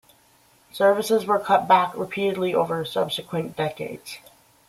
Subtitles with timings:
[0.71, 4.17] Services were cut back repeatedly over subsequent decades.